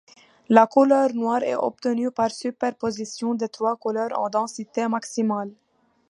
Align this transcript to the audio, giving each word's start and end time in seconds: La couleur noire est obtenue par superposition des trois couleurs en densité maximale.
La 0.49 0.65
couleur 0.65 1.13
noire 1.13 1.43
est 1.43 1.53
obtenue 1.53 2.09
par 2.09 2.31
superposition 2.31 3.35
des 3.35 3.47
trois 3.49 3.75
couleurs 3.77 4.17
en 4.17 4.31
densité 4.31 4.87
maximale. 4.87 5.51